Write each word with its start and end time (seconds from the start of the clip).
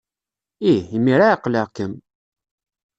Ih, 0.71 0.79
imir-a 0.95 1.27
ɛeqleɣ-kem! 1.33 1.93